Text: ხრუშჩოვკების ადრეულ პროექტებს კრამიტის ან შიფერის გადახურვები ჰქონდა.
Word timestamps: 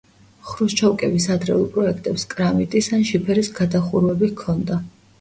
ხრუშჩოვკების 0.51 1.27
ადრეულ 1.35 1.69
პროექტებს 1.77 2.27
კრამიტის 2.33 2.93
ან 3.01 3.09
შიფერის 3.13 3.55
გადახურვები 3.63 4.37
ჰქონდა. 4.37 4.85